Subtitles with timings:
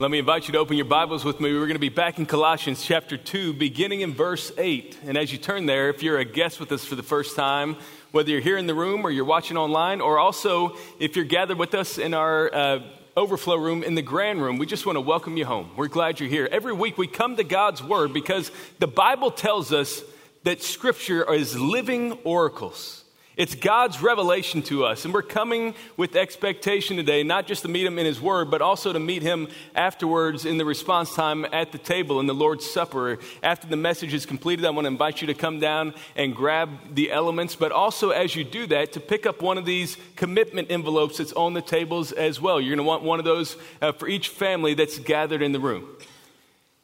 [0.00, 1.52] Let me invite you to open your Bibles with me.
[1.52, 4.96] We're going to be back in Colossians chapter 2, beginning in verse 8.
[5.04, 7.74] And as you turn there, if you're a guest with us for the first time,
[8.12, 11.58] whether you're here in the room or you're watching online, or also if you're gathered
[11.58, 12.78] with us in our uh,
[13.16, 15.72] overflow room in the grand room, we just want to welcome you home.
[15.74, 16.48] We're glad you're here.
[16.48, 20.00] Every week we come to God's Word because the Bible tells us
[20.44, 23.02] that Scripture is living oracles.
[23.38, 25.04] It's God's revelation to us.
[25.04, 28.60] And we're coming with expectation today, not just to meet Him in His Word, but
[28.60, 29.46] also to meet Him
[29.76, 33.20] afterwards in the response time at the table in the Lord's Supper.
[33.40, 36.96] After the message is completed, I want to invite you to come down and grab
[36.96, 40.72] the elements, but also as you do that, to pick up one of these commitment
[40.72, 42.60] envelopes that's on the tables as well.
[42.60, 45.60] You're going to want one of those uh, for each family that's gathered in the
[45.60, 45.88] room.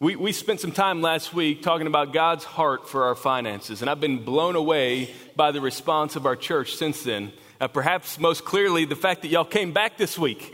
[0.01, 3.89] We, we spent some time last week talking about God's heart for our finances, and
[3.89, 7.33] I've been blown away by the response of our church since then.
[7.61, 10.53] Uh, perhaps most clearly, the fact that y'all came back this week.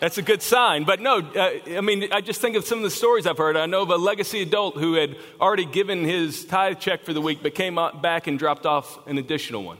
[0.00, 0.82] That's a good sign.
[0.84, 3.56] But no, uh, I mean, I just think of some of the stories I've heard.
[3.56, 7.20] I know of a legacy adult who had already given his tithe check for the
[7.20, 9.78] week, but came back and dropped off an additional one.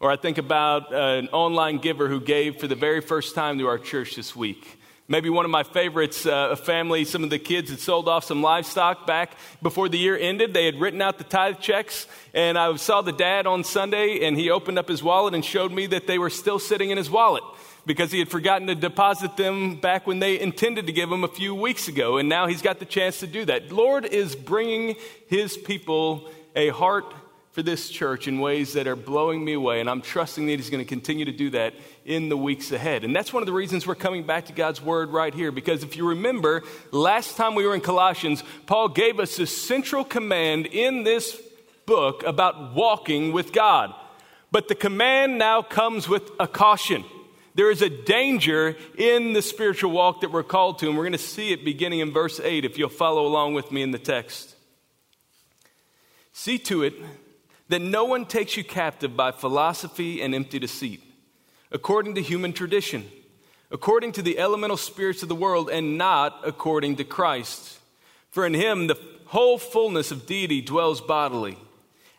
[0.00, 3.58] Or I think about uh, an online giver who gave for the very first time
[3.58, 4.77] to our church this week.
[5.10, 8.24] Maybe one of my favorites, uh, a family, some of the kids had sold off
[8.24, 10.52] some livestock back before the year ended.
[10.52, 14.36] They had written out the tithe checks, and I saw the dad on Sunday, and
[14.36, 17.08] he opened up his wallet and showed me that they were still sitting in his
[17.08, 17.42] wallet
[17.86, 21.28] because he had forgotten to deposit them back when they intended to give them a
[21.28, 23.72] few weeks ago, and now he's got the chance to do that.
[23.72, 24.94] Lord is bringing
[25.26, 27.14] his people a heart
[27.58, 30.70] for this church in ways that are blowing me away, and I'm trusting that He's
[30.70, 33.02] going to continue to do that in the weeks ahead.
[33.02, 35.82] And that's one of the reasons we're coming back to God's Word right here, because
[35.82, 40.66] if you remember, last time we were in Colossians, Paul gave us a central command
[40.66, 41.36] in this
[41.84, 43.92] book about walking with God.
[44.52, 47.04] But the command now comes with a caution.
[47.56, 51.10] There is a danger in the spiritual walk that we're called to, and we're going
[51.10, 53.98] to see it beginning in verse 8 if you'll follow along with me in the
[53.98, 54.54] text.
[56.32, 56.94] See to it
[57.68, 61.02] that no one takes you captive by philosophy and empty deceit,
[61.70, 63.06] according to human tradition,
[63.70, 67.78] according to the elemental spirits of the world, and not according to Christ.
[68.30, 71.58] For in him the whole fullness of deity dwells bodily,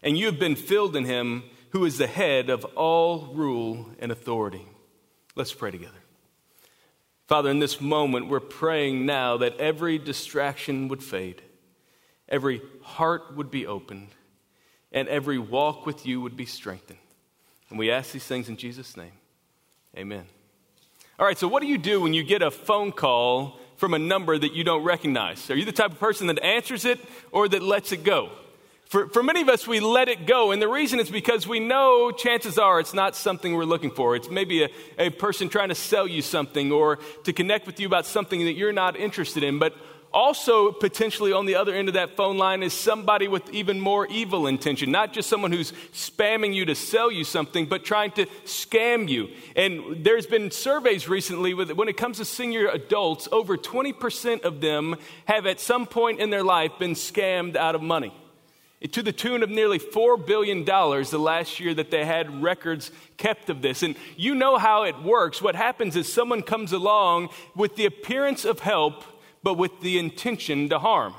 [0.03, 4.11] and you have been filled in him who is the head of all rule and
[4.11, 4.65] authority.
[5.35, 5.93] Let's pray together.
[7.27, 11.43] Father, in this moment, we're praying now that every distraction would fade,
[12.27, 14.09] every heart would be opened
[14.91, 16.99] and every walk with you would be strengthened.
[17.69, 19.11] And we ask these things in Jesus' name.
[19.95, 20.25] Amen.
[21.19, 23.99] All right, so what do you do when you get a phone call from a
[23.99, 25.49] number that you don't recognize?
[25.49, 26.99] Are you the type of person that answers it
[27.31, 28.29] or that lets it go?
[28.85, 31.59] For, for many of us, we let it go, and the reason is because we
[31.59, 34.15] know chances are it's not something we're looking for.
[34.15, 37.85] It's maybe a, a person trying to sell you something or to connect with you
[37.85, 39.59] about something that you're not interested in.
[39.59, 39.75] But
[40.11, 44.07] also, potentially on the other end of that phone line is somebody with even more
[44.07, 48.25] evil intention, not just someone who's spamming you to sell you something, but trying to
[48.45, 49.29] scam you.
[49.55, 54.61] And there's been surveys recently with, when it comes to senior adults, over 20% of
[54.61, 58.11] them have at some point in their life been scammed out of money.
[58.93, 63.49] To the tune of nearly $4 billion the last year that they had records kept
[63.49, 63.83] of this.
[63.83, 65.41] And you know how it works.
[65.41, 69.03] What happens is someone comes along with the appearance of help
[69.43, 71.13] but with the intention to harm.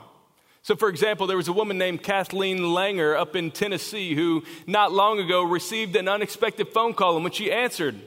[0.62, 4.92] So, for example, there was a woman named Kathleen Langer up in Tennessee who not
[4.92, 7.14] long ago received an unexpected phone call.
[7.16, 7.98] And when she answered,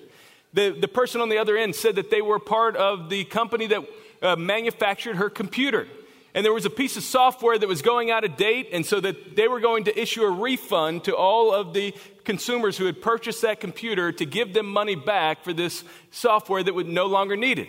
[0.54, 3.68] the, the person on the other end said that they were part of the company
[3.68, 3.84] that
[4.22, 5.88] uh, manufactured her computer.
[6.36, 9.00] And there was a piece of software that was going out of date, and so
[9.00, 13.02] that they were going to issue a refund to all of the consumers who had
[13.02, 17.36] purchased that computer to give them money back for this software that would no longer
[17.36, 17.68] needed.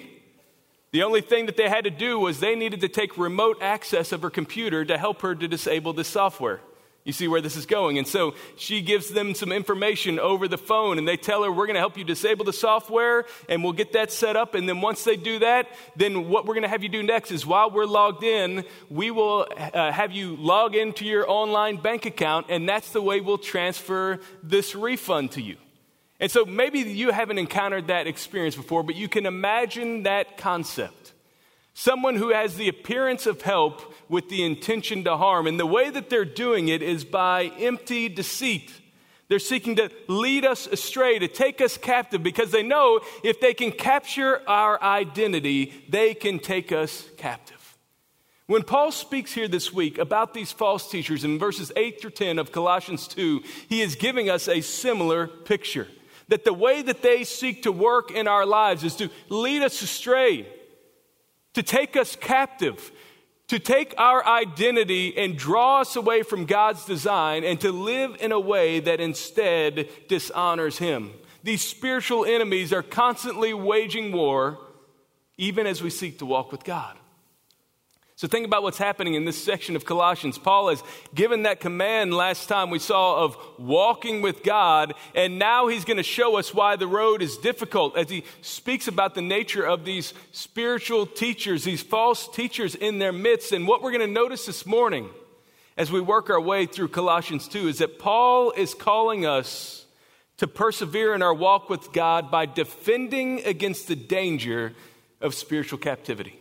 [0.95, 4.13] The only thing that they had to do was they needed to take remote access
[4.13, 6.61] of her computer to help her to disable the software.
[7.03, 7.99] You see where this is going.
[7.99, 11.67] And so she gives them some information over the phone and they tell her, We're
[11.67, 14.55] going to help you disable the software and we'll get that set up.
[14.55, 15.67] And then once they do that,
[15.97, 19.11] then what we're going to have you do next is while we're logged in, we
[19.11, 23.37] will uh, have you log into your online bank account and that's the way we'll
[23.37, 25.57] transfer this refund to you.
[26.21, 31.13] And so maybe you haven't encountered that experience before, but you can imagine that concept.
[31.75, 35.47] Someone who has the appearance of help with the intention to harm.
[35.49, 38.73] And the way that they're doing it is by empty deceit.
[39.29, 43.55] They're seeking to lead us astray, to take us captive, because they know if they
[43.55, 47.77] can capture our identity, they can take us captive.
[48.47, 52.39] When Paul speaks here this week about these false teachers in verses 8 through 10
[52.39, 55.89] of Colossians 2, he is giving us a similar picture
[56.29, 59.83] that the way that they seek to work in our lives is to lead us
[59.83, 60.49] astray,
[61.53, 62.93] to take us captive,
[63.49, 68.33] to take our identity and draw us away from God's design, and to live in
[68.33, 71.13] a way that instead dishonors Him.
[71.43, 74.59] These spiritual enemies are constantly waging war,
[75.37, 76.97] even as we seek to walk with God.
[78.17, 80.39] So think about what's happening in this section of Colossians.
[80.39, 80.85] Paul has
[81.17, 85.97] given that command last time we saw of walking with God, and now he's going
[85.97, 89.85] to show us why the road is difficult as he speaks about the nature of
[89.85, 93.51] these spiritual teachers, these false teachers in their midst.
[93.51, 95.11] And what we're going to notice this morning
[95.77, 99.87] as we work our way through Colossians 2 is that Paul is calling us
[100.37, 104.73] to persevere in our walk with God by defending against the danger
[105.21, 106.39] of spiritual captivity.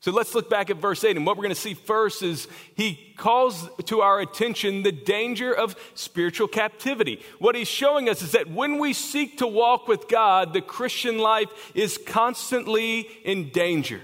[0.00, 1.16] So let's look back at verse 8.
[1.16, 2.46] And what we're going to see first is
[2.76, 7.20] he calls to our attention the danger of spiritual captivity.
[7.40, 11.18] What he's showing us is that when we seek to walk with God, the Christian
[11.18, 14.00] life is constantly in danger.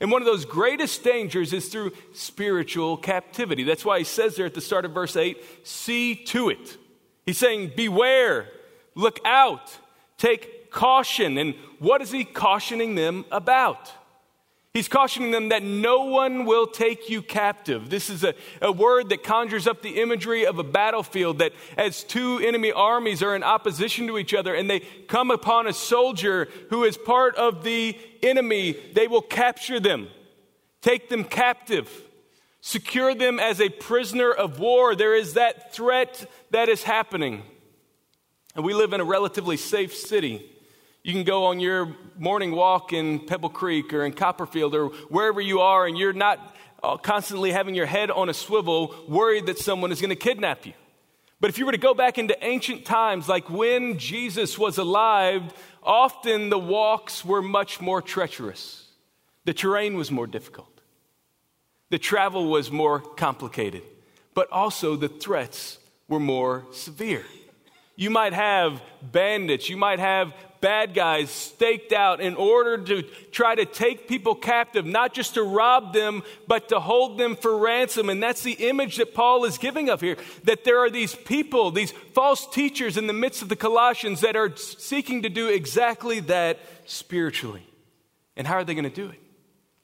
[0.00, 3.64] And one of those greatest dangers is through spiritual captivity.
[3.64, 6.78] That's why he says there at the start of verse 8, see to it.
[7.26, 8.48] He's saying, beware,
[8.94, 9.76] look out,
[10.18, 11.38] take caution.
[11.38, 13.92] And what is he cautioning them about?
[14.74, 17.90] He's cautioning them that no one will take you captive.
[17.90, 22.02] This is a, a word that conjures up the imagery of a battlefield that as
[22.02, 26.48] two enemy armies are in opposition to each other and they come upon a soldier
[26.70, 30.08] who is part of the enemy, they will capture them,
[30.82, 31.88] take them captive,
[32.60, 34.96] secure them as a prisoner of war.
[34.96, 37.44] There is that threat that is happening.
[38.56, 40.50] And we live in a relatively safe city.
[41.04, 45.38] You can go on your morning walk in Pebble Creek or in Copperfield or wherever
[45.38, 49.58] you are, and you're not uh, constantly having your head on a swivel, worried that
[49.58, 50.72] someone is going to kidnap you.
[51.40, 55.42] But if you were to go back into ancient times, like when Jesus was alive,
[55.82, 58.88] often the walks were much more treacherous.
[59.44, 60.80] The terrain was more difficult.
[61.90, 63.82] The travel was more complicated.
[64.32, 65.78] But also the threats
[66.08, 67.26] were more severe.
[67.94, 70.32] You might have bandits, you might have
[70.64, 75.42] bad guys staked out in order to try to take people captive, not just to
[75.42, 78.08] rob them, but to hold them for ransom.
[78.08, 81.70] And that's the image that Paul is giving of here that there are these people,
[81.70, 86.20] these false teachers in the midst of the Colossians that are seeking to do exactly
[86.20, 87.66] that spiritually.
[88.34, 89.20] And how are they going to do it?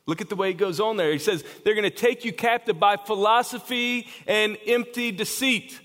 [0.06, 1.12] Look at the way he goes on there.
[1.12, 5.78] He says they're going to take you captive by philosophy and empty deceit.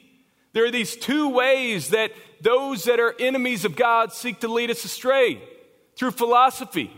[0.55, 4.71] There are these two ways that those that are enemies of God seek to lead
[4.71, 5.41] us astray
[5.97, 6.89] through philosophy,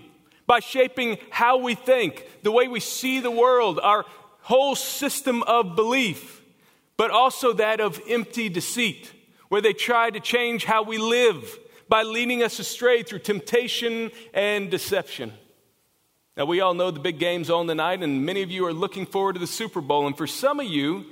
[0.46, 4.06] by shaping how we think, the way we see the world, our
[4.42, 6.44] whole system of belief,
[6.98, 9.12] but also that of empty deceit,
[9.50, 11.58] where they try to change how we live
[11.90, 15.34] by leading us astray through temptation and deception.
[16.36, 19.08] Now, we all know the big game's on tonight, and many of you are looking
[19.08, 20.06] forward to the Super Bowl.
[20.06, 21.08] And for some of you,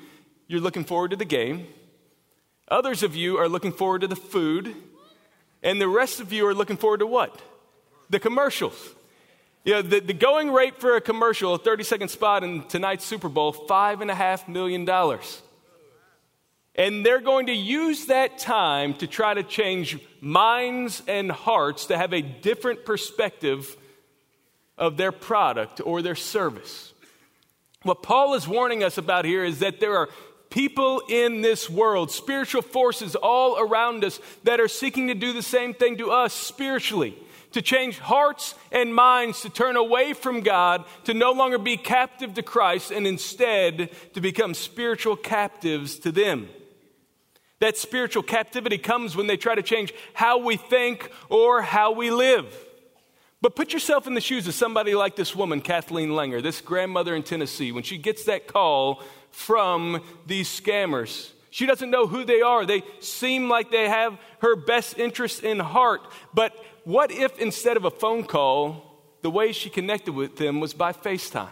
[0.48, 1.66] you're looking forward to the game.
[2.68, 4.76] Others of you are looking forward to the food,
[5.62, 7.42] and the rest of you are looking forward to what?
[8.10, 8.76] The commercials.
[9.64, 13.04] You know, the, the going rate for a commercial, a 30 second spot in tonight's
[13.04, 14.88] Super Bowl, $5.5 million.
[16.76, 21.98] And they're going to use that time to try to change minds and hearts to
[21.98, 23.76] have a different perspective
[24.78, 26.94] of their product or their service.
[27.84, 30.10] What Paul is warning us about here is that there are
[30.56, 35.42] people in this world, spiritual forces all around us that are seeking to do the
[35.42, 37.14] same thing to us spiritually,
[37.52, 42.36] to change hearts and minds, to turn away from God, to no longer be captive
[42.36, 46.48] to Christ, and instead to become spiritual captives to them.
[47.60, 52.12] That spiritual captivity comes when they try to change how we think or how we
[52.12, 52.48] live.
[53.42, 57.14] But put yourself in the shoes of somebody like this woman, Kathleen Langer, this grandmother
[57.14, 59.04] in Tennessee, when she gets that call
[59.36, 61.32] from these scammers.
[61.52, 62.66] She doesn't know who they are.
[62.66, 66.02] They seem like they have her best interests in heart.
[66.34, 66.54] But
[66.86, 70.94] what if instead of a phone call, the way she connected with them was by
[70.94, 71.50] FaceTime?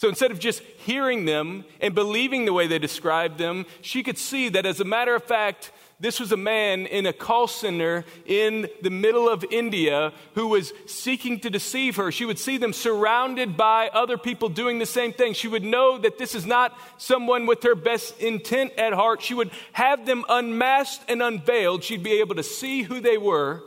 [0.00, 4.16] So instead of just hearing them and believing the way they described them, she could
[4.16, 8.06] see that as a matter of fact, this was a man in a call center
[8.24, 12.10] in the middle of India who was seeking to deceive her.
[12.10, 15.34] She would see them surrounded by other people doing the same thing.
[15.34, 19.20] She would know that this is not someone with her best intent at heart.
[19.20, 21.84] She would have them unmasked and unveiled.
[21.84, 23.62] She'd be able to see who they were.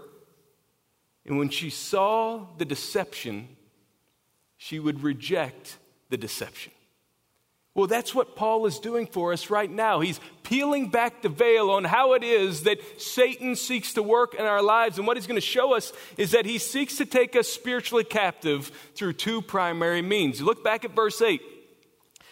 [1.28, 3.50] And when she saw the deception,
[4.58, 5.78] she would reject
[6.14, 6.72] the deception.
[7.74, 10.00] Well, that's what Paul is doing for us right now.
[10.00, 14.46] He's peeling back the veil on how it is that Satan seeks to work in
[14.46, 15.00] our lives.
[15.00, 18.04] And what he's going to show us is that he seeks to take us spiritually
[18.04, 20.40] captive through two primary means.
[20.40, 21.42] You look back at verse 8,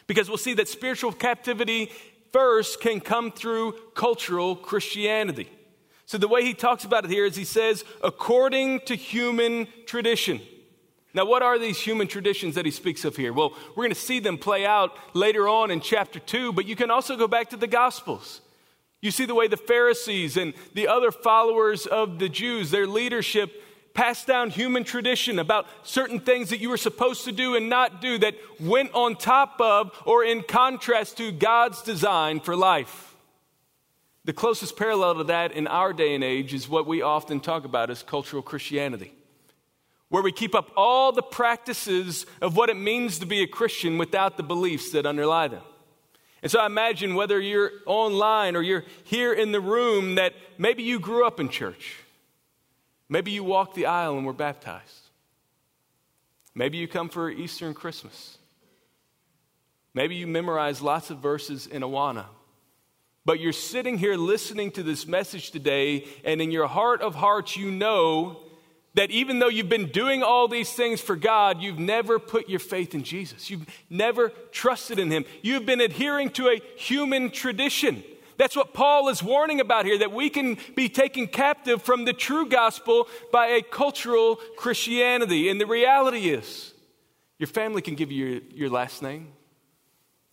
[0.05, 1.91] because we'll see that spiritual captivity
[2.31, 5.49] first can come through cultural Christianity.
[6.05, 10.39] So the way he talks about it here is he says, according to human tradition.
[11.13, 13.33] Now, what are these human traditions that he speaks of here?
[13.33, 16.75] Well, we're going to see them play out later on in chapter 2, but you
[16.75, 18.41] can also go back to the Gospels.
[19.01, 23.51] You see the way the Pharisees and the other followers of the Jews, their leadership,
[23.93, 27.99] passed down human tradition about certain things that you were supposed to do and not
[27.99, 33.15] do that went on top of or in contrast to God's design for life.
[34.23, 37.65] The closest parallel to that in our day and age is what we often talk
[37.65, 39.13] about as cultural Christianity
[40.11, 43.97] where we keep up all the practices of what it means to be a Christian
[43.97, 45.63] without the beliefs that underlie them.
[46.43, 50.83] And so I imagine whether you're online or you're here in the room that maybe
[50.83, 51.95] you grew up in church.
[53.07, 55.09] Maybe you walked the aisle and were baptized.
[56.53, 58.37] Maybe you come for Easter and Christmas.
[59.93, 62.25] Maybe you memorize lots of verses in Awana.
[63.23, 67.55] But you're sitting here listening to this message today, and in your heart of hearts,
[67.55, 68.41] you know
[68.93, 72.59] that even though you've been doing all these things for God, you've never put your
[72.59, 73.49] faith in Jesus.
[73.49, 75.25] You've never trusted in Him.
[75.41, 78.03] You've been adhering to a human tradition.
[78.37, 82.13] That's what Paul is warning about here that we can be taken captive from the
[82.13, 85.49] true gospel by a cultural Christianity.
[85.49, 86.73] And the reality is,
[87.37, 89.29] your family can give you your, your last name,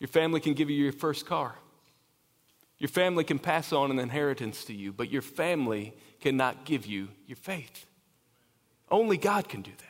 [0.00, 1.54] your family can give you your first car,
[2.78, 7.08] your family can pass on an inheritance to you, but your family cannot give you
[7.26, 7.86] your faith.
[8.90, 9.84] Only God can do that.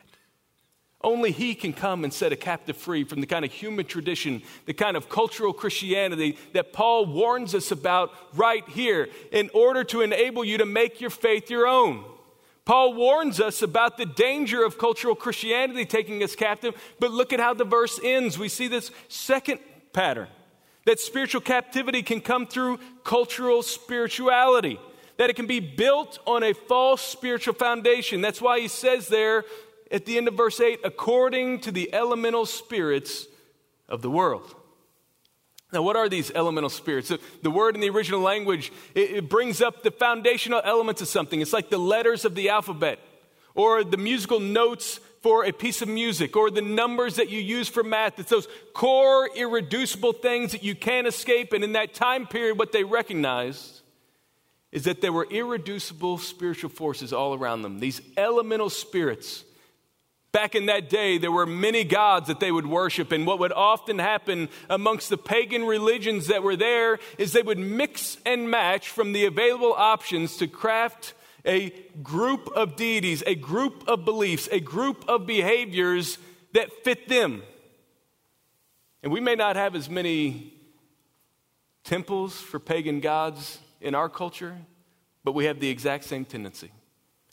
[1.00, 4.42] Only He can come and set a captive free from the kind of human tradition,
[4.66, 10.00] the kind of cultural Christianity that Paul warns us about right here in order to
[10.00, 12.04] enable you to make your faith your own.
[12.64, 17.40] Paul warns us about the danger of cultural Christianity taking us captive, but look at
[17.40, 18.38] how the verse ends.
[18.38, 19.60] We see this second
[19.92, 20.28] pattern
[20.84, 24.78] that spiritual captivity can come through cultural spirituality
[25.18, 28.20] that it can be built on a false spiritual foundation.
[28.20, 29.44] That's why he says there
[29.90, 33.26] at the end of verse 8, according to the elemental spirits
[33.88, 34.54] of the world.
[35.72, 37.12] Now, what are these elemental spirits?
[37.42, 41.40] The, word in the original language, it brings up the foundational elements of something.
[41.40, 42.98] It's like the letters of the alphabet,
[43.54, 47.68] or the musical notes for a piece of music, or the numbers that you use
[47.68, 48.18] for math.
[48.18, 51.52] It's those core, irreducible things that you can't escape.
[51.52, 53.82] And in that time period, what they recognized
[54.70, 59.44] is that there were irreducible spiritual forces all around them, these elemental spirits.
[60.30, 63.52] Back in that day, there were many gods that they would worship, and what would
[63.52, 68.90] often happen amongst the pagan religions that were there is they would mix and match
[68.90, 71.14] from the available options to craft
[71.46, 71.70] a
[72.02, 76.18] group of deities, a group of beliefs, a group of behaviors
[76.52, 77.42] that fit them.
[79.02, 80.52] And we may not have as many
[81.84, 84.56] temples for pagan gods in our culture,
[85.24, 86.70] but we have the exact same tendency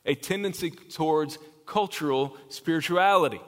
[0.07, 3.41] a tendency towards cultural spirituality,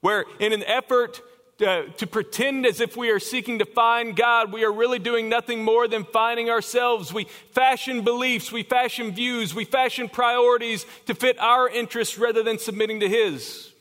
[0.00, 1.22] where in an effort
[1.66, 5.30] uh, to pretend as if we are seeking to find God, we are really doing
[5.30, 7.14] nothing more than finding ourselves.
[7.14, 12.58] We fashion beliefs, we fashion views, we fashion priorities to fit our interests rather than
[12.58, 13.72] submitting to His.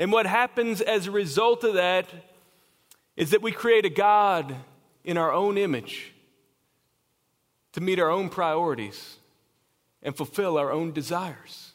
[0.00, 2.06] And what happens as a result of that
[3.16, 4.54] is that we create a God
[5.04, 6.12] in our own image
[7.76, 9.18] to meet our own priorities
[10.02, 11.72] and fulfill our own desires.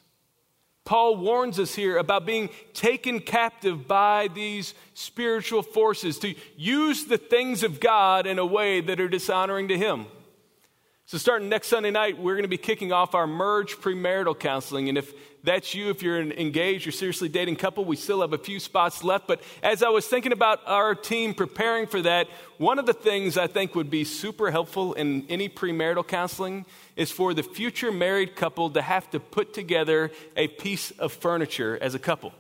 [0.83, 7.19] Paul warns us here about being taken captive by these spiritual forces, to use the
[7.19, 10.07] things of God in a way that are dishonoring to Him.
[11.11, 14.87] So, starting next Sunday night, we're going to be kicking off our Merge premarital counseling.
[14.87, 15.13] And if
[15.43, 18.61] that's you, if you're an engaged or seriously dating couple, we still have a few
[18.61, 19.27] spots left.
[19.27, 23.37] But as I was thinking about our team preparing for that, one of the things
[23.37, 26.65] I think would be super helpful in any premarital counseling
[26.95, 31.77] is for the future married couple to have to put together a piece of furniture
[31.81, 32.31] as a couple.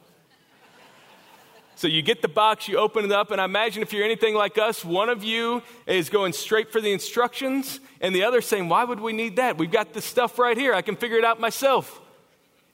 [1.81, 4.35] So you get the box, you open it up, and I imagine if you're anything
[4.35, 8.69] like us, one of you is going straight for the instructions, and the other saying,
[8.69, 9.57] Why would we need that?
[9.57, 10.75] We've got the stuff right here.
[10.75, 11.99] I can figure it out myself.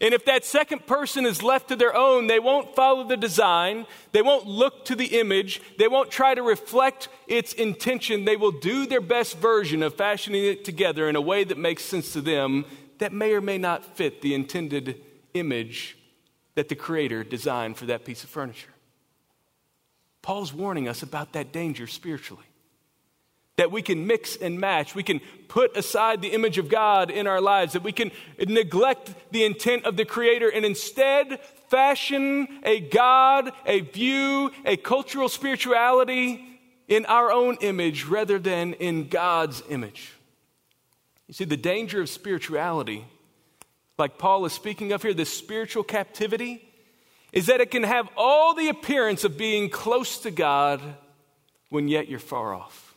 [0.01, 3.85] And if that second person is left to their own, they won't follow the design,
[4.11, 8.25] they won't look to the image, they won't try to reflect its intention.
[8.25, 11.85] They will do their best version of fashioning it together in a way that makes
[11.85, 12.65] sense to them
[12.97, 15.01] that may or may not fit the intended
[15.33, 15.97] image
[16.55, 18.71] that the Creator designed for that piece of furniture.
[20.27, 22.43] Paul's warning us about that danger spiritually.
[23.55, 24.93] That we can mix and match.
[24.93, 27.71] We can put aside the image of God in our lives.
[27.71, 33.79] That we can neglect the intent of the Creator and instead fashion a God, a
[33.79, 36.45] view, a cultural spirituality
[36.89, 40.11] in our own image rather than in God's image.
[41.29, 43.05] You see, the danger of spirituality,
[43.97, 46.66] like Paul is speaking of here, this spiritual captivity,
[47.33, 50.81] is that it can have all the appearance of being close to God
[51.69, 52.95] when yet you're far off.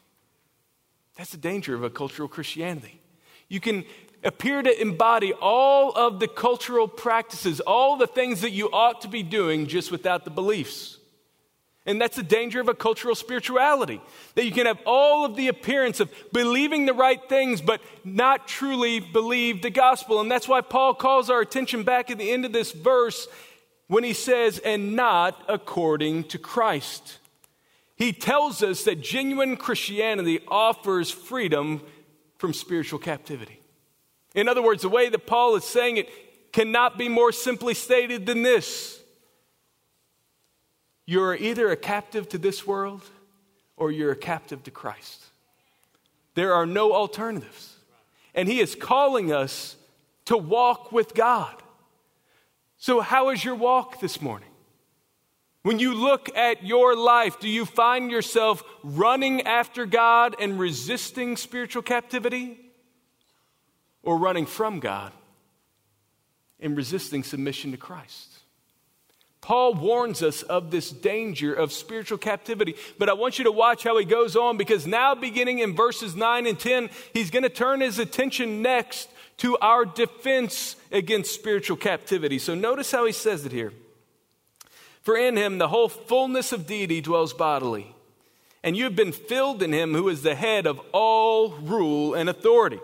[1.17, 3.01] That's the danger of a cultural Christianity.
[3.49, 3.85] You can
[4.23, 9.09] appear to embody all of the cultural practices, all the things that you ought to
[9.09, 10.99] be doing just without the beliefs.
[11.87, 14.01] And that's the danger of a cultural spirituality.
[14.35, 18.47] That you can have all of the appearance of believing the right things, but not
[18.47, 20.21] truly believe the gospel.
[20.21, 23.27] And that's why Paul calls our attention back at the end of this verse
[23.91, 27.19] when he says, and not according to Christ.
[27.97, 31.83] He tells us that genuine Christianity offers freedom
[32.39, 33.59] from spiritual captivity.
[34.33, 38.27] In other words, the way that Paul is saying it cannot be more simply stated
[38.27, 39.01] than this
[41.05, 43.03] you're either a captive to this world
[43.77, 45.25] or you're a captive to Christ.
[46.37, 47.75] There are no alternatives.
[48.37, 49.75] And He is calling us
[50.27, 51.60] to walk with God.
[52.81, 54.49] So, how is your walk this morning?
[55.63, 61.37] When you look at your life, do you find yourself running after God and resisting
[61.37, 62.59] spiritual captivity?
[64.03, 65.13] Or running from God
[66.59, 68.39] and resisting submission to Christ?
[69.43, 72.77] Paul warns us of this danger of spiritual captivity.
[72.99, 76.17] But I want you to watch how he goes on because now, beginning in verses
[76.17, 79.11] 9 and 10, he's going to turn his attention next
[79.41, 82.39] to our defense against spiritual captivity.
[82.39, 83.73] So notice how he says it here.
[85.01, 87.95] For in him the whole fullness of deity dwells bodily,
[88.63, 92.29] and you have been filled in him who is the head of all rule and
[92.29, 92.81] authority.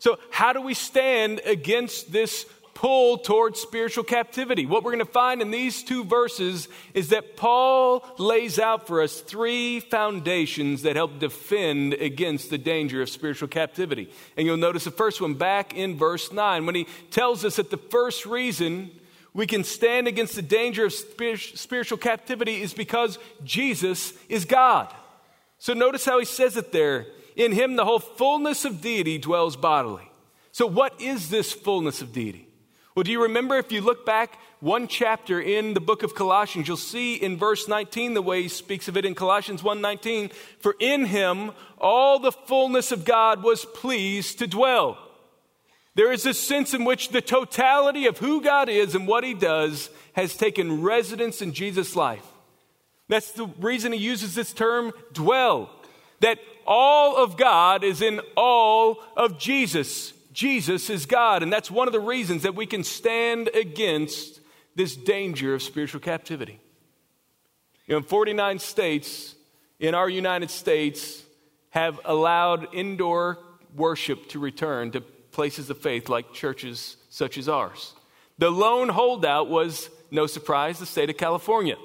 [0.00, 2.44] So, how do we stand against this
[2.80, 4.64] pull towards spiritual captivity.
[4.64, 9.02] What we're going to find in these two verses is that Paul lays out for
[9.02, 14.10] us three foundations that help defend against the danger of spiritual captivity.
[14.34, 17.70] And you'll notice the first one back in verse 9 when he tells us that
[17.70, 18.90] the first reason
[19.34, 24.90] we can stand against the danger of spiritual captivity is because Jesus is God.
[25.58, 27.08] So notice how he says it there.
[27.36, 30.10] In him, the whole fullness of deity dwells bodily.
[30.50, 32.49] So, what is this fullness of deity?
[32.94, 36.66] Well, do you remember if you look back one chapter in the book of Colossians,
[36.66, 40.74] you'll see in verse 19 the way he speaks of it in Colossians 1:19, for
[40.80, 44.98] in him all the fullness of God was pleased to dwell.
[45.94, 49.34] There is a sense in which the totality of who God is and what he
[49.34, 52.26] does has taken residence in Jesus' life.
[53.08, 55.70] That's the reason he uses this term dwell.
[56.20, 60.12] That all of God is in all of Jesus.
[60.32, 61.42] Jesus is God.
[61.42, 64.40] And that's one of the reasons that we can stand against
[64.74, 66.60] this danger of spiritual captivity.
[67.86, 69.34] You know, in 49 states
[69.80, 71.22] in our United States
[71.70, 73.38] have allowed indoor
[73.74, 77.94] worship to return to places of faith like churches such as ours.
[78.38, 81.76] The lone holdout was, no surprise, the state of California.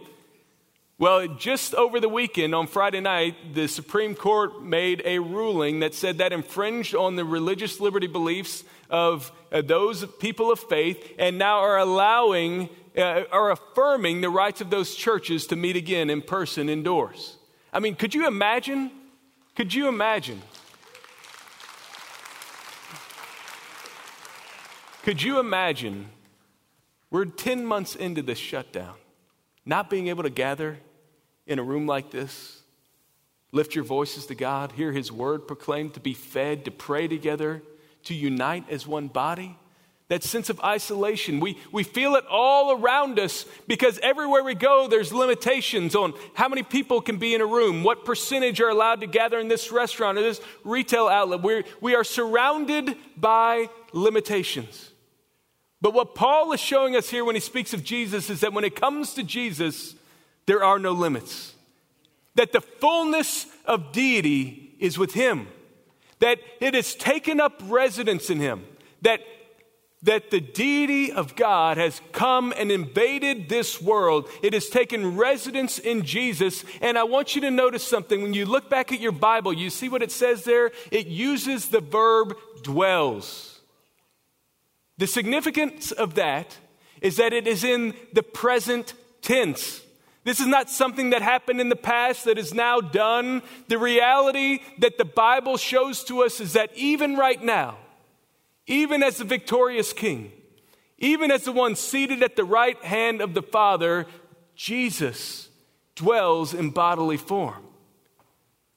[0.97, 5.93] Well, just over the weekend on Friday night, the Supreme Court made a ruling that
[5.93, 11.38] said that infringed on the religious liberty beliefs of uh, those people of faith and
[11.38, 16.21] now are allowing, uh, are affirming the rights of those churches to meet again in
[16.21, 17.36] person indoors.
[17.73, 18.89] I mean, could you imagine?
[19.53, 20.41] Could you imagine?
[25.03, 26.08] Could you imagine?
[27.12, 28.95] We're 10 months into this shutdown
[29.65, 30.78] not being able to gather
[31.47, 32.62] in a room like this,
[33.51, 37.62] lift your voices to God, hear His word proclaimed, to be fed, to pray together,
[38.04, 39.58] to unite as one body.
[40.08, 41.39] That sense of isolation.
[41.39, 46.47] We, we feel it all around us because everywhere we go, there's limitations on how
[46.47, 49.71] many people can be in a room, what percentage are allowed to gather in this
[49.71, 51.41] restaurant or this retail outlet.
[51.41, 54.91] We're, we are surrounded by limitations.
[55.82, 58.64] But what Paul is showing us here when he speaks of Jesus is that when
[58.64, 59.96] it comes to Jesus,
[60.46, 61.54] there are no limits.
[62.36, 65.48] That the fullness of deity is with him.
[66.20, 68.66] That it has taken up residence in him.
[69.02, 69.22] That,
[70.04, 74.30] that the deity of God has come and invaded this world.
[74.42, 76.64] It has taken residence in Jesus.
[76.82, 78.22] And I want you to notice something.
[78.22, 80.72] When you look back at your Bible, you see what it says there?
[80.92, 83.55] It uses the verb dwells.
[84.97, 86.58] The significance of that
[87.01, 89.81] is that it is in the present tense.
[90.23, 93.43] This is not something that happened in the past that is now done.
[93.67, 97.77] The reality that the Bible shows to us is that even right now,
[98.65, 100.31] even as the victorious king,
[100.97, 104.08] even as the one seated at the right hand of the Father,
[104.55, 105.49] Jesus
[105.93, 107.63] dwells in bodily form.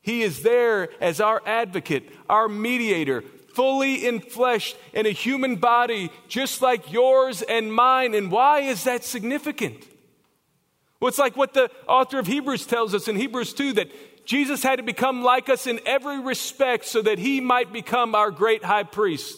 [0.03, 3.25] He is there as our advocate, our mediator,
[3.59, 8.15] fully enfleshed in a human body just like yours and mine.
[8.15, 9.85] And why is that significant?
[11.01, 13.89] Well, it's like what the author of Hebrews tells us in Hebrews 2 that
[14.25, 18.31] Jesus had to become like us in every respect so that he might become our
[18.31, 19.37] great high priest.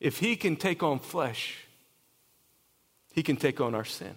[0.00, 1.66] If he can take on flesh,
[3.12, 4.14] he can take on our sin.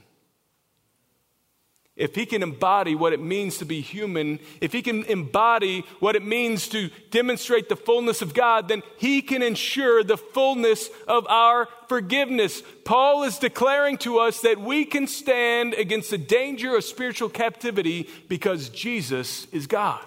[1.97, 6.15] If he can embody what it means to be human, if he can embody what
[6.15, 11.27] it means to demonstrate the fullness of God, then he can ensure the fullness of
[11.27, 12.63] our forgiveness.
[12.85, 18.07] Paul is declaring to us that we can stand against the danger of spiritual captivity
[18.29, 20.05] because Jesus is God.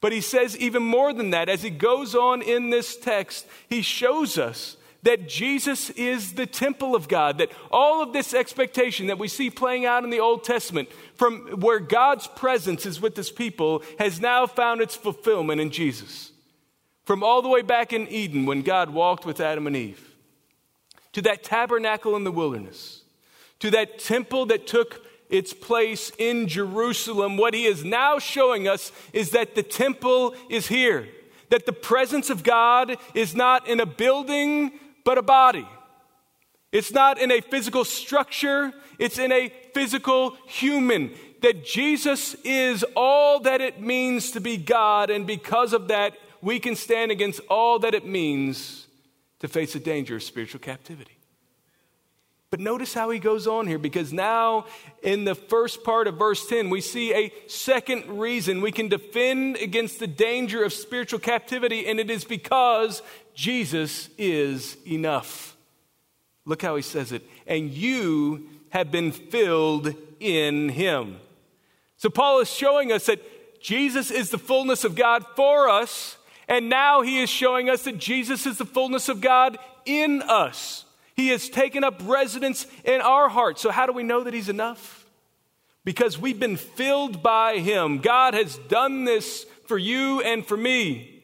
[0.00, 1.48] But he says even more than that.
[1.48, 6.94] As he goes on in this text, he shows us that Jesus is the temple
[6.94, 10.44] of God, that all of this expectation that we see playing out in the Old
[10.44, 15.70] Testament from where God's presence is with his people has now found its fulfillment in
[15.70, 16.32] Jesus.
[17.04, 20.14] From all the way back in Eden when God walked with Adam and Eve,
[21.12, 23.02] to that tabernacle in the wilderness,
[23.60, 28.92] to that temple that took its place in Jerusalem, what he is now showing us
[29.12, 31.08] is that the temple is here.
[31.50, 34.72] That the presence of God is not in a building
[35.04, 35.66] but a body.
[36.72, 41.12] It's not in a physical structure, it's in a physical human.
[41.42, 46.60] That Jesus is all that it means to be God, and because of that, we
[46.60, 48.86] can stand against all that it means
[49.40, 51.19] to face the danger of spiritual captivity.
[52.50, 54.66] But notice how he goes on here because now
[55.02, 59.56] in the first part of verse 10, we see a second reason we can defend
[59.56, 63.02] against the danger of spiritual captivity, and it is because
[63.34, 65.56] Jesus is enough.
[66.44, 67.22] Look how he says it.
[67.46, 71.18] And you have been filled in him.
[71.98, 76.16] So Paul is showing us that Jesus is the fullness of God for us,
[76.48, 80.84] and now he is showing us that Jesus is the fullness of God in us.
[81.20, 83.60] He has taken up residence in our hearts.
[83.60, 85.04] So, how do we know that He's enough?
[85.84, 87.98] Because we've been filled by Him.
[87.98, 91.22] God has done this for you and for me.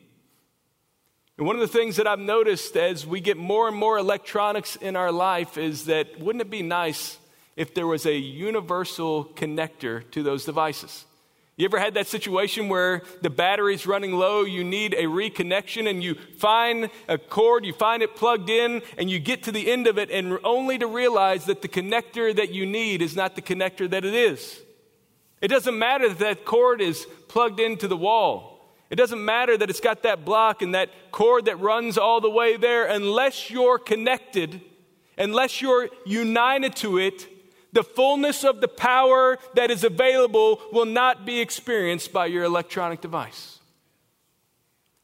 [1.38, 4.76] And one of the things that I've noticed as we get more and more electronics
[4.76, 7.16] in our life is that wouldn't it be nice
[7.56, 11.06] if there was a universal connector to those devices?
[11.58, 16.04] You ever had that situation where the battery's running low, you need a reconnection, and
[16.04, 19.86] you find a cord, you find it plugged in, and you get to the end
[19.86, 23.42] of it, and only to realize that the connector that you need is not the
[23.42, 24.60] connector that it is?
[25.40, 28.74] It doesn't matter that that cord is plugged into the wall.
[28.90, 32.28] It doesn't matter that it's got that block and that cord that runs all the
[32.28, 34.60] way there, unless you're connected,
[35.16, 37.26] unless you're united to it
[37.72, 43.00] the fullness of the power that is available will not be experienced by your electronic
[43.00, 43.58] device.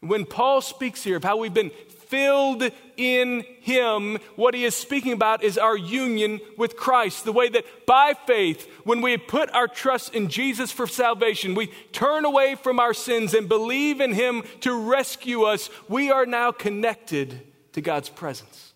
[0.01, 1.71] When Paul speaks here of how we've been
[2.13, 2.65] filled
[2.97, 7.25] in Him, what he is speaking about is our union with Christ.
[7.25, 11.69] The way that by faith, when we put our trust in Jesus for salvation, we
[11.93, 16.53] turn away from our sins and believe in Him to rescue us, we are now
[16.53, 17.41] connected
[17.73, 18.75] to God's presence.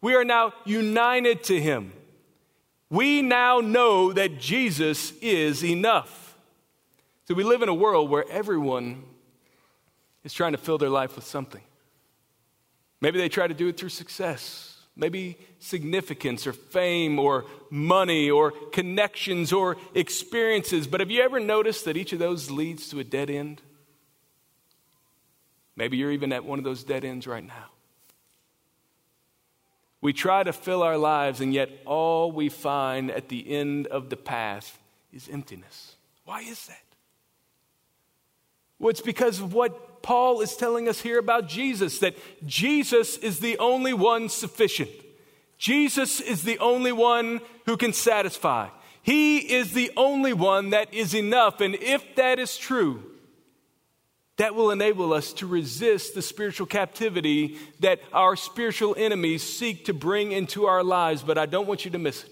[0.00, 1.92] We are now united to Him
[2.92, 6.36] we now know that Jesus is enough.
[7.26, 9.02] So we live in a world where everyone
[10.24, 11.62] is trying to fill their life with something.
[13.00, 18.50] Maybe they try to do it through success, maybe significance or fame or money or
[18.72, 20.86] connections or experiences.
[20.86, 23.62] But have you ever noticed that each of those leads to a dead end?
[25.76, 27.71] Maybe you're even at one of those dead ends right now.
[30.02, 34.10] We try to fill our lives, and yet all we find at the end of
[34.10, 34.78] the path
[35.12, 35.94] is emptiness.
[36.24, 36.82] Why is that?
[38.78, 43.38] Well, it's because of what Paul is telling us here about Jesus that Jesus is
[43.38, 44.90] the only one sufficient.
[45.56, 48.68] Jesus is the only one who can satisfy.
[49.02, 51.60] He is the only one that is enough.
[51.60, 53.04] And if that is true,
[54.42, 59.94] that will enable us to resist the spiritual captivity that our spiritual enemies seek to
[59.94, 61.22] bring into our lives.
[61.22, 62.30] But I don't want you to miss it.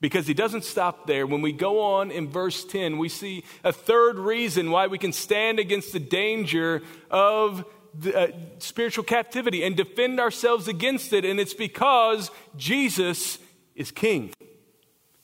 [0.00, 1.26] Because he doesn't stop there.
[1.26, 5.12] When we go on in verse 10, we see a third reason why we can
[5.12, 6.80] stand against the danger
[7.10, 11.26] of the, uh, spiritual captivity and defend ourselves against it.
[11.26, 13.38] And it's because Jesus
[13.74, 14.32] is king.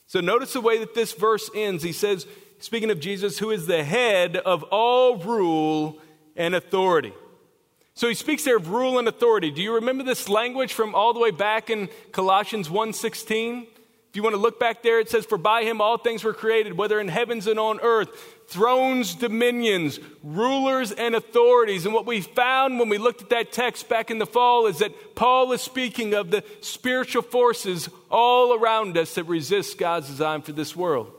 [0.06, 1.82] So notice the way that this verse ends.
[1.82, 2.26] He says,
[2.62, 5.98] speaking of Jesus, who is the head of all rule
[6.36, 7.12] and authority.
[7.94, 9.50] So he speaks there of rule and authority.
[9.50, 13.66] Do you remember this language from all the way back in Colossians 1:16?
[14.12, 16.34] If you want to look back there, it says, For by him all things were
[16.34, 18.10] created, whether in heavens and on earth,
[18.46, 21.86] thrones, dominions, rulers, and authorities.
[21.86, 24.80] And what we found when we looked at that text back in the fall is
[24.80, 30.42] that Paul is speaking of the spiritual forces all around us that resist God's design
[30.42, 31.10] for this world.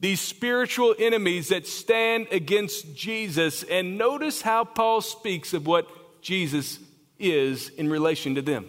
[0.00, 3.62] These spiritual enemies that stand against Jesus.
[3.64, 5.86] And notice how Paul speaks of what
[6.22, 6.78] Jesus
[7.18, 8.66] is in relation to them.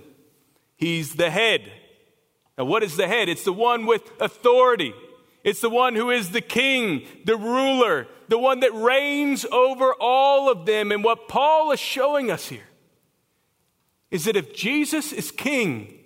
[0.75, 1.71] He's the head.
[2.57, 3.29] Now, what is the head?
[3.29, 4.93] It's the one with authority.
[5.43, 10.51] It's the one who is the king, the ruler, the one that reigns over all
[10.51, 10.91] of them.
[10.91, 12.67] And what Paul is showing us here
[14.11, 15.97] is that if Jesus is king,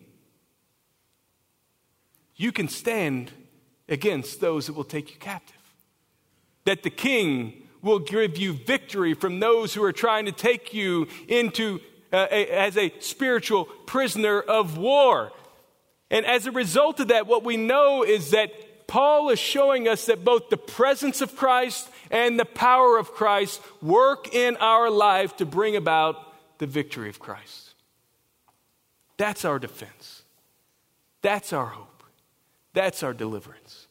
[2.36, 3.32] you can stand
[3.88, 5.56] against those that will take you captive.
[6.66, 11.08] That the king will give you victory from those who are trying to take you
[11.28, 11.80] into
[12.12, 15.32] uh, a, as a spiritual prisoner of war.
[16.10, 20.06] And as a result of that, what we know is that Paul is showing us
[20.06, 25.38] that both the presence of Christ and the power of Christ work in our life
[25.38, 26.16] to bring about
[26.60, 27.74] the victory of Christ.
[29.18, 30.24] That's our defense.
[31.22, 31.95] That's our hope.
[32.76, 33.88] That's our deliverance.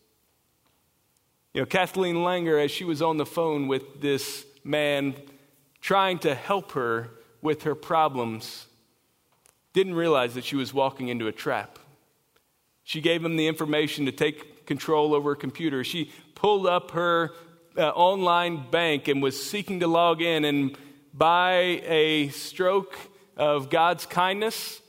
[1.54, 5.14] You know, Kathleen Langer, as she was on the phone with this man
[5.80, 8.66] trying to help her with her problems,
[9.72, 11.78] didn't realize that she was walking into a trap.
[12.84, 15.82] She gave him the information to take control over her computer.
[15.82, 17.30] She pulled up her
[17.78, 20.44] uh, online bank and was seeking to log in.
[20.44, 20.76] And
[21.14, 21.52] by
[21.86, 22.98] a stroke
[23.36, 24.82] of God's kindness,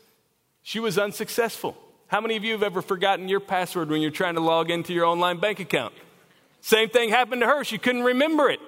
[0.63, 1.77] she was unsuccessful.
[2.07, 4.93] How many of you have ever forgotten your password when you're trying to log into
[4.93, 5.93] your online bank account?
[6.61, 7.63] Same thing happened to her.
[7.63, 8.59] She couldn't remember it.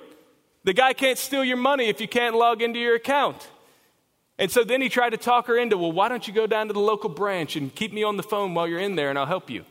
[0.64, 3.48] The guy can't steal your money if you can't log into your account.
[4.40, 6.68] And so then he tried to talk her into, well, why don't you go down
[6.68, 9.18] to the local branch and keep me on the phone while you're in there and
[9.18, 9.66] I'll help you?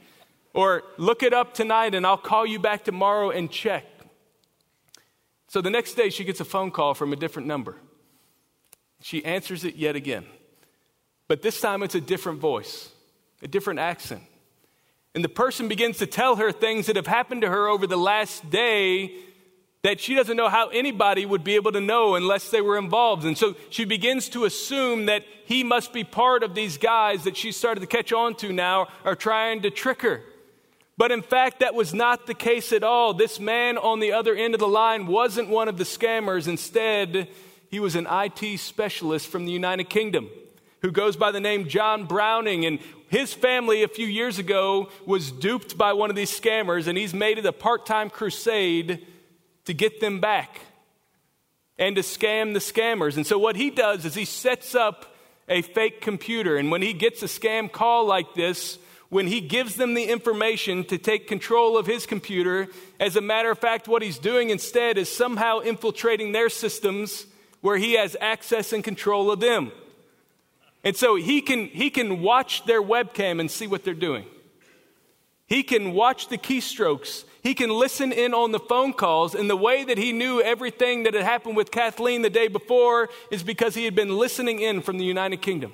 [0.54, 3.84] Or look it up tonight and I'll call you back tomorrow and check.
[5.48, 7.76] So the next day she gets a phone call from a different number.
[9.02, 10.24] She answers it yet again.
[11.28, 12.90] But this time it's a different voice,
[13.42, 14.22] a different accent.
[15.14, 17.96] And the person begins to tell her things that have happened to her over the
[17.96, 19.14] last day
[19.82, 23.24] that she doesn't know how anybody would be able to know unless they were involved.
[23.24, 27.36] And so she begins to assume that he must be part of these guys that
[27.36, 30.22] she started to catch on to now are trying to trick her.
[30.98, 33.14] But in fact, that was not the case at all.
[33.14, 36.48] This man on the other end of the line wasn't one of the scammers.
[36.48, 37.28] Instead,
[37.70, 40.28] he was an IT specialist from the United Kingdom
[40.86, 42.64] who goes by the name John Browning.
[42.64, 46.96] And his family a few years ago was duped by one of these scammers, and
[46.96, 49.04] he's made it a part time crusade
[49.64, 50.60] to get them back
[51.76, 53.16] and to scam the scammers.
[53.16, 55.16] And so what he does is he sets up
[55.48, 56.56] a fake computer.
[56.56, 60.84] And when he gets a scam call like this, when he gives them the information
[60.84, 62.68] to take control of his computer,
[63.00, 67.26] as a matter of fact, what he's doing instead is somehow infiltrating their systems
[67.60, 69.72] where he has access and control of them.
[70.86, 74.24] And so he can, he can watch their webcam and see what they're doing.
[75.46, 79.32] He can watch the keystrokes he can listen in on the phone calls.
[79.36, 83.08] And the way that he knew everything that had happened with Kathleen the day before
[83.30, 85.72] is because he had been listening in from the United Kingdom.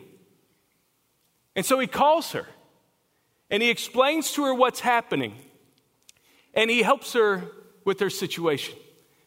[1.57, 2.47] And so he calls her
[3.49, 5.35] and he explains to her what's happening
[6.53, 7.45] and he helps her
[7.87, 8.77] with her situation.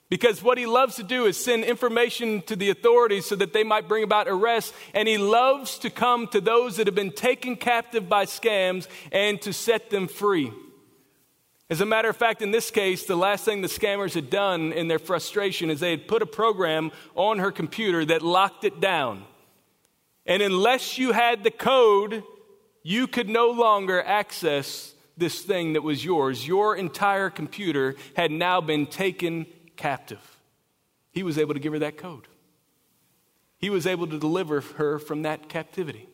[0.09, 3.63] Because what he loves to do is send information to the authorities so that they
[3.63, 4.71] might bring about arrests.
[4.93, 9.41] And he loves to come to those that have been taken captive by scams and
[9.41, 10.51] to set them free.
[11.67, 14.71] As a matter of fact, in this case, the last thing the scammers had done
[14.71, 18.79] in their frustration is they had put a program on her computer that locked it
[18.79, 19.25] down.
[20.27, 22.23] And unless you had the code,
[22.83, 26.45] you could no longer access this thing that was yours.
[26.45, 30.39] Your entire computer had now been taken captive.
[31.11, 32.27] He was able to give her that code.
[33.57, 36.09] He was able to deliver her from that captivity.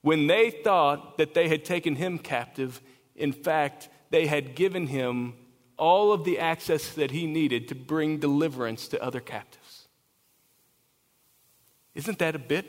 [0.00, 2.80] When they thought that they had taken him captive,
[3.14, 5.34] in fact, they had given him
[5.76, 9.88] all of the access that he needed to bring deliverance to other captives.
[11.94, 12.66] Isn't that a bit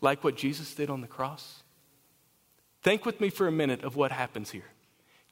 [0.00, 1.62] like what Jesus did on the cross?
[2.82, 4.73] Think with me for a minute of what happens here.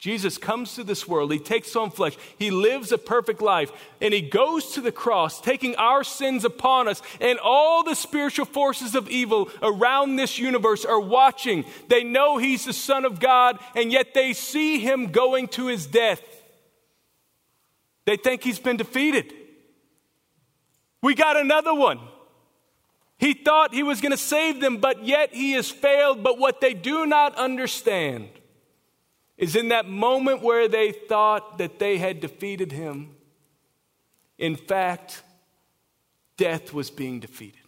[0.02, 4.12] Jesus comes to this world, he takes on flesh, he lives a perfect life, and
[4.12, 7.00] he goes to the cross, taking our sins upon us.
[7.20, 11.64] And all the spiritual forces of evil around this universe are watching.
[11.86, 15.86] They know he's the Son of God, and yet they see him going to his
[15.86, 16.20] death.
[18.04, 19.32] They think he's been defeated.
[21.00, 22.00] We got another one.
[23.18, 26.24] He thought he was going to save them, but yet he has failed.
[26.24, 28.30] But what they do not understand
[29.42, 33.10] is in that moment where they thought that they had defeated him,
[34.38, 35.24] in fact,
[36.36, 37.58] death was being defeated.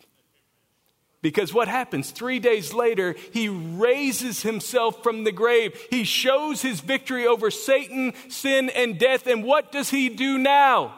[1.20, 2.12] Because what happens?
[2.12, 5.76] Three days later, he raises himself from the grave.
[5.90, 9.26] He shows his victory over Satan, sin, and death.
[9.26, 10.94] And what does he do now?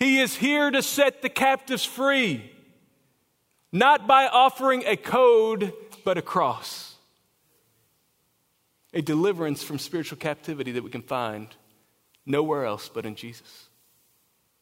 [0.00, 2.50] He is here to set the captives free,
[3.70, 5.72] not by offering a code,
[6.04, 6.89] but a cross
[8.92, 11.48] a deliverance from spiritual captivity that we can find
[12.26, 13.68] nowhere else but in Jesus.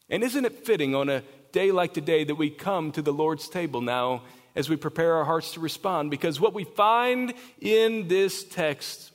[0.09, 3.49] And isn't it fitting on a day like today that we come to the Lord's
[3.49, 4.23] table now
[4.55, 6.11] as we prepare our hearts to respond?
[6.11, 9.12] Because what we find in this text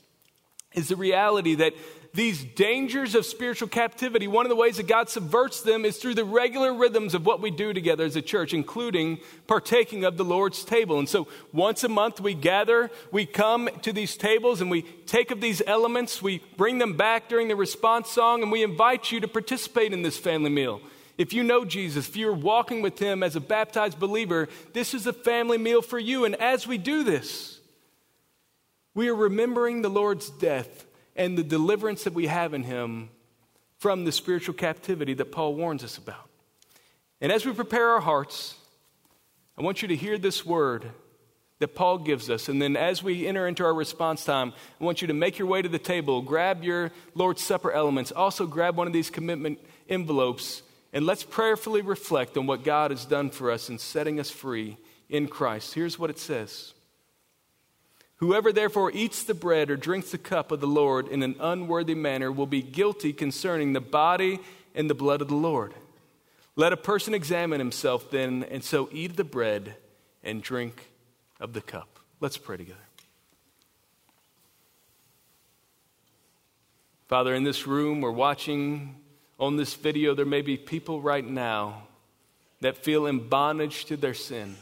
[0.74, 1.74] is the reality that
[2.16, 6.14] these dangers of spiritual captivity, one of the ways that God subverts them is through
[6.14, 10.24] the regular rhythms of what we do together as a church, including partaking of the
[10.24, 11.00] Lord's table.
[11.00, 15.32] And so once a month we gather, we come to these tables and we take
[15.32, 19.20] of these elements, we bring them back during the response song, and we invite you
[19.20, 20.82] to participate in this family meal.
[21.18, 25.08] If you know Jesus, if you're walking with him as a baptized believer, this is
[25.08, 26.26] a family meal for you.
[26.26, 27.60] And as we do this,
[28.94, 33.10] we are remembering the Lord's death and the deliverance that we have in him
[33.78, 36.30] from the spiritual captivity that Paul warns us about.
[37.22, 38.56] And as we prepare our hearts,
[39.58, 40.92] I want you to hear this word
[41.60, 42.50] that Paul gives us.
[42.50, 45.48] And then as we enter into our response time, I want you to make your
[45.48, 49.60] way to the table, grab your Lord's Supper elements, also grab one of these commitment
[49.88, 54.30] envelopes, and let's prayerfully reflect on what God has done for us in setting us
[54.30, 54.78] free
[55.10, 55.74] in Christ.
[55.74, 56.73] Here's what it says
[58.24, 61.94] Whoever therefore eats the bread or drinks the cup of the Lord in an unworthy
[61.94, 64.40] manner will be guilty concerning the body
[64.74, 65.74] and the blood of the Lord.
[66.56, 69.76] Let a person examine himself then, and so eat the bread
[70.24, 70.88] and drink
[71.42, 72.00] of the cup.
[72.22, 72.80] Let's pray together.
[77.10, 79.02] Father, in this room or watching
[79.38, 81.88] on this video, there may be people right now
[82.62, 84.56] that feel in bondage to their sin.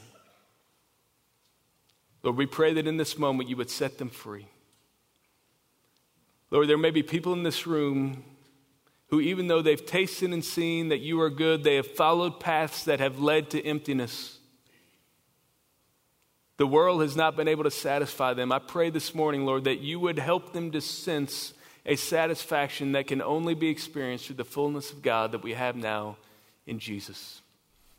[2.24, 4.48] Lord, we pray that in this moment you would set them free.
[6.52, 8.24] Lord, there may be people in this room
[9.08, 12.86] who, even though they've tasted and seen that you are good, they have followed paths
[12.86, 14.38] that have led to emptiness.
[16.58, 18.52] The world has not been able to satisfy them.
[18.52, 21.54] I pray this morning, Lord, that you would help them to sense
[21.86, 25.76] a satisfaction that can only be experienced through the fullness of God that we have
[25.76, 26.18] now
[26.68, 27.42] in Jesus.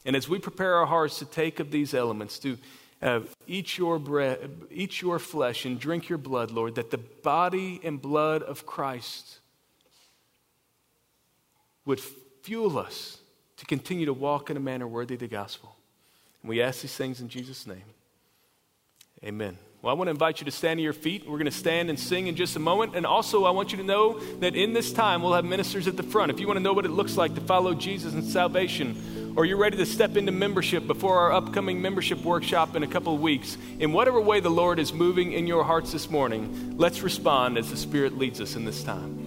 [0.05, 2.57] And as we prepare our hearts to take of these elements, to
[3.03, 7.81] uh, eat your bread, eat your flesh, and drink your blood, Lord, that the body
[7.83, 9.41] and blood of Christ
[11.85, 12.01] would
[12.43, 13.19] fuel us
[13.57, 15.75] to continue to walk in a manner worthy of the gospel.
[16.43, 17.83] And we ask these things in Jesus' name.
[19.25, 19.59] Amen.
[19.83, 21.27] Well, I want to invite you to stand to your feet.
[21.27, 22.95] We're going to stand and sing in just a moment.
[22.95, 25.97] And also, I want you to know that in this time, we'll have ministers at
[25.97, 26.31] the front.
[26.31, 29.45] If you want to know what it looks like to follow Jesus in salvation, or
[29.45, 33.21] you're ready to step into membership before our upcoming membership workshop in a couple of
[33.21, 37.59] weeks, in whatever way the Lord is moving in your hearts this morning, let's respond
[37.59, 39.19] as the Spirit leads us in this time.